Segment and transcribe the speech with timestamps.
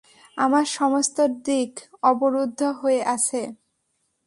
[0.37, 1.17] আমার সমস্ত
[1.45, 1.71] দিক
[2.03, 3.41] অবরুদ্ধ হয়ে আছে।